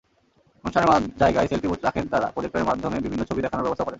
অনুষ্ঠানের 0.63 0.89
জায়গায় 1.19 1.47
selfie 1.47 1.67
booth 1.67 1.81
রাখেন 1.83 2.05
তাঁরা, 2.07 2.27
প্রজেক্টরের 2.35 2.69
মাধ্যমে 2.69 2.97
বিভিন্ন 2.99 3.23
ছবি 3.29 3.41
দেখানোর 3.41 3.65
ব্যবস্থাও 3.65 3.85
করেন। 3.85 3.89